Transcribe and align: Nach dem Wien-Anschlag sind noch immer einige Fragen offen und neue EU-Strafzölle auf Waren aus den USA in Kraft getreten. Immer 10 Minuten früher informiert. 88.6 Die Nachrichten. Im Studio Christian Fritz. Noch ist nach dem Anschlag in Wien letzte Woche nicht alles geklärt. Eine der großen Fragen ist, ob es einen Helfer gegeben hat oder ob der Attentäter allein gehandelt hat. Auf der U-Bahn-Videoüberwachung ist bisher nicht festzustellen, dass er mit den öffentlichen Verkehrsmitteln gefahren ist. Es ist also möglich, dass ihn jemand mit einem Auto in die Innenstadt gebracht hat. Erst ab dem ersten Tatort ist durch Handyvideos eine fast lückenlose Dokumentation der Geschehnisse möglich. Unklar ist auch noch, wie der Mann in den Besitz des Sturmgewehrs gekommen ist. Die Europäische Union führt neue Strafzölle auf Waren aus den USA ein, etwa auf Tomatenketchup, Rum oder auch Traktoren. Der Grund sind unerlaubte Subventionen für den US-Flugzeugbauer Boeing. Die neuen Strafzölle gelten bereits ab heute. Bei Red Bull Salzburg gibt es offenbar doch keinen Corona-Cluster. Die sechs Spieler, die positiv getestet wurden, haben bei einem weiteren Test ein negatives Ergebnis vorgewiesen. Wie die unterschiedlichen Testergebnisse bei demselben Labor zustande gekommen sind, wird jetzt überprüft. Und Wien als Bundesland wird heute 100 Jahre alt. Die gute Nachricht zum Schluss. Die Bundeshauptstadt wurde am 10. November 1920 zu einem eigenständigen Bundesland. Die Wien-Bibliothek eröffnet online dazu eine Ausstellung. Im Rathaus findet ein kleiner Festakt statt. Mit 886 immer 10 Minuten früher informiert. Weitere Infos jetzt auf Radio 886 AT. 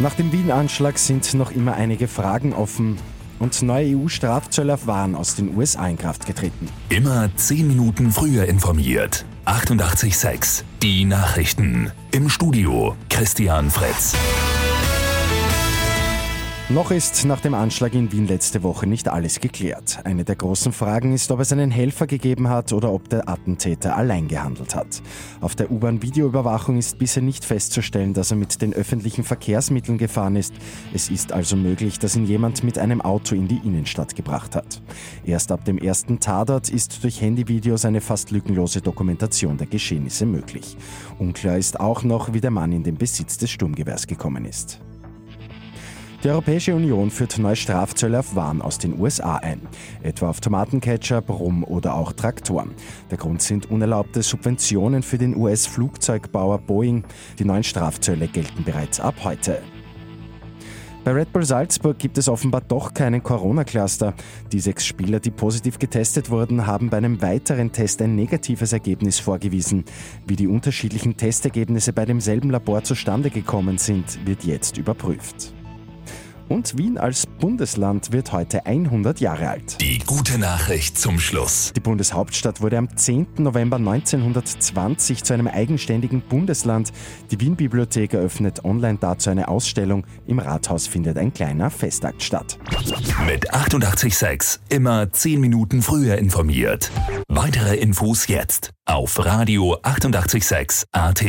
Nach 0.00 0.14
dem 0.14 0.30
Wien-Anschlag 0.30 0.96
sind 0.96 1.34
noch 1.34 1.50
immer 1.50 1.74
einige 1.74 2.06
Fragen 2.06 2.52
offen 2.52 2.98
und 3.40 3.62
neue 3.62 3.96
EU-Strafzölle 3.96 4.74
auf 4.74 4.86
Waren 4.86 5.16
aus 5.16 5.34
den 5.34 5.56
USA 5.56 5.88
in 5.88 5.98
Kraft 5.98 6.24
getreten. 6.24 6.68
Immer 6.88 7.30
10 7.34 7.66
Minuten 7.66 8.12
früher 8.12 8.44
informiert. 8.44 9.24
88.6 9.44 10.62
Die 10.82 11.04
Nachrichten. 11.04 11.90
Im 12.12 12.28
Studio 12.28 12.94
Christian 13.10 13.70
Fritz. 13.70 14.14
Noch 16.70 16.90
ist 16.90 17.24
nach 17.24 17.40
dem 17.40 17.54
Anschlag 17.54 17.94
in 17.94 18.12
Wien 18.12 18.26
letzte 18.26 18.62
Woche 18.62 18.86
nicht 18.86 19.08
alles 19.08 19.40
geklärt. 19.40 20.00
Eine 20.04 20.24
der 20.24 20.36
großen 20.36 20.70
Fragen 20.70 21.14
ist, 21.14 21.30
ob 21.30 21.40
es 21.40 21.50
einen 21.50 21.70
Helfer 21.70 22.06
gegeben 22.06 22.50
hat 22.50 22.74
oder 22.74 22.92
ob 22.92 23.08
der 23.08 23.26
Attentäter 23.26 23.96
allein 23.96 24.28
gehandelt 24.28 24.74
hat. 24.74 25.00
Auf 25.40 25.56
der 25.56 25.70
U-Bahn-Videoüberwachung 25.70 26.76
ist 26.76 26.98
bisher 26.98 27.22
nicht 27.22 27.46
festzustellen, 27.46 28.12
dass 28.12 28.32
er 28.32 28.36
mit 28.36 28.60
den 28.60 28.74
öffentlichen 28.74 29.24
Verkehrsmitteln 29.24 29.96
gefahren 29.96 30.36
ist. 30.36 30.52
Es 30.92 31.08
ist 31.08 31.32
also 31.32 31.56
möglich, 31.56 32.00
dass 32.00 32.16
ihn 32.16 32.26
jemand 32.26 32.62
mit 32.62 32.76
einem 32.76 33.00
Auto 33.00 33.34
in 33.34 33.48
die 33.48 33.62
Innenstadt 33.64 34.14
gebracht 34.14 34.54
hat. 34.54 34.82
Erst 35.24 35.52
ab 35.52 35.64
dem 35.64 35.78
ersten 35.78 36.20
Tatort 36.20 36.68
ist 36.68 37.02
durch 37.02 37.22
Handyvideos 37.22 37.86
eine 37.86 38.02
fast 38.02 38.30
lückenlose 38.30 38.82
Dokumentation 38.82 39.56
der 39.56 39.68
Geschehnisse 39.68 40.26
möglich. 40.26 40.76
Unklar 41.18 41.56
ist 41.56 41.80
auch 41.80 42.02
noch, 42.02 42.34
wie 42.34 42.42
der 42.42 42.50
Mann 42.50 42.72
in 42.72 42.82
den 42.82 42.98
Besitz 42.98 43.38
des 43.38 43.50
Sturmgewehrs 43.50 44.06
gekommen 44.06 44.44
ist. 44.44 44.82
Die 46.24 46.30
Europäische 46.30 46.74
Union 46.74 47.12
führt 47.12 47.38
neue 47.38 47.54
Strafzölle 47.54 48.18
auf 48.18 48.34
Waren 48.34 48.60
aus 48.60 48.78
den 48.78 48.98
USA 48.98 49.36
ein, 49.36 49.60
etwa 50.02 50.30
auf 50.30 50.40
Tomatenketchup, 50.40 51.30
Rum 51.30 51.62
oder 51.62 51.94
auch 51.94 52.12
Traktoren. 52.12 52.72
Der 53.08 53.18
Grund 53.18 53.40
sind 53.40 53.70
unerlaubte 53.70 54.22
Subventionen 54.22 55.04
für 55.04 55.16
den 55.16 55.36
US-Flugzeugbauer 55.36 56.58
Boeing. 56.58 57.04
Die 57.38 57.44
neuen 57.44 57.62
Strafzölle 57.62 58.26
gelten 58.26 58.64
bereits 58.64 58.98
ab 58.98 59.14
heute. 59.22 59.62
Bei 61.04 61.12
Red 61.12 61.32
Bull 61.32 61.44
Salzburg 61.44 61.96
gibt 62.00 62.18
es 62.18 62.28
offenbar 62.28 62.62
doch 62.62 62.92
keinen 62.92 63.22
Corona-Cluster. 63.22 64.12
Die 64.50 64.58
sechs 64.58 64.84
Spieler, 64.86 65.20
die 65.20 65.30
positiv 65.30 65.78
getestet 65.78 66.30
wurden, 66.30 66.66
haben 66.66 66.90
bei 66.90 66.96
einem 66.96 67.22
weiteren 67.22 67.70
Test 67.70 68.02
ein 68.02 68.16
negatives 68.16 68.72
Ergebnis 68.72 69.20
vorgewiesen. 69.20 69.84
Wie 70.26 70.36
die 70.36 70.48
unterschiedlichen 70.48 71.16
Testergebnisse 71.16 71.92
bei 71.92 72.04
demselben 72.04 72.50
Labor 72.50 72.82
zustande 72.82 73.30
gekommen 73.30 73.78
sind, 73.78 74.26
wird 74.26 74.42
jetzt 74.42 74.78
überprüft. 74.78 75.54
Und 76.48 76.78
Wien 76.78 76.96
als 76.96 77.26
Bundesland 77.26 78.12
wird 78.12 78.32
heute 78.32 78.64
100 78.64 79.20
Jahre 79.20 79.50
alt. 79.50 79.80
Die 79.80 79.98
gute 79.98 80.38
Nachricht 80.38 80.98
zum 80.98 81.20
Schluss. 81.20 81.72
Die 81.76 81.80
Bundeshauptstadt 81.80 82.62
wurde 82.62 82.78
am 82.78 82.96
10. 82.96 83.26
November 83.38 83.76
1920 83.76 85.24
zu 85.24 85.34
einem 85.34 85.46
eigenständigen 85.46 86.22
Bundesland. 86.22 86.92
Die 87.30 87.40
Wien-Bibliothek 87.40 88.14
eröffnet 88.14 88.64
online 88.64 88.98
dazu 89.00 89.30
eine 89.30 89.48
Ausstellung. 89.48 90.06
Im 90.26 90.38
Rathaus 90.38 90.86
findet 90.86 91.18
ein 91.18 91.34
kleiner 91.34 91.70
Festakt 91.70 92.22
statt. 92.22 92.58
Mit 93.26 93.52
886 93.52 94.60
immer 94.70 95.12
10 95.12 95.40
Minuten 95.40 95.82
früher 95.82 96.16
informiert. 96.16 96.90
Weitere 97.28 97.76
Infos 97.76 98.26
jetzt 98.26 98.70
auf 98.86 99.24
Radio 99.24 99.76
886 99.82 100.84
AT. 100.92 101.24